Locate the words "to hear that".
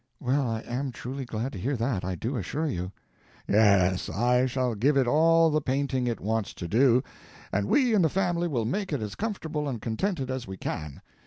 1.53-2.03